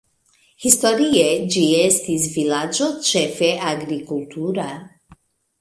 Historie 0.63 1.25
ĝi 1.55 1.65
estis 1.81 2.25
vilaĝo 2.37 2.87
ĉefe 3.11 3.53
agrikultura. 3.75 4.69